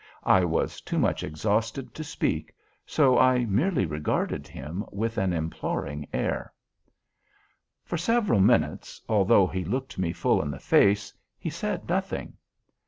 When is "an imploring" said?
5.19-6.07